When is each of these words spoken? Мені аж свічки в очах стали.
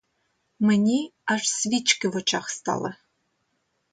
Мені 0.59 1.13
аж 1.25 1.47
свічки 1.49 2.07
в 2.07 2.15
очах 2.15 2.49
стали. 2.49 2.95